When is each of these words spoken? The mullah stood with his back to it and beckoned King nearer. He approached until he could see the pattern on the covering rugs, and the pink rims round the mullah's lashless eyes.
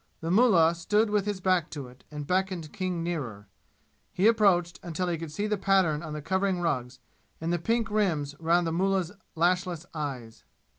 The 0.21 0.31
mullah 0.31 0.73
stood 0.73 1.11
with 1.11 1.27
his 1.27 1.41
back 1.41 1.69
to 1.69 1.87
it 1.87 2.05
and 2.09 2.25
beckoned 2.25 2.73
King 2.73 3.03
nearer. 3.03 3.47
He 4.11 4.25
approached 4.25 4.79
until 4.81 5.07
he 5.07 5.15
could 5.15 5.31
see 5.31 5.45
the 5.45 5.59
pattern 5.59 6.01
on 6.01 6.13
the 6.13 6.23
covering 6.23 6.59
rugs, 6.59 6.99
and 7.39 7.53
the 7.53 7.59
pink 7.59 7.91
rims 7.91 8.33
round 8.39 8.65
the 8.65 8.71
mullah's 8.71 9.11
lashless 9.35 9.85
eyes. 9.93 10.43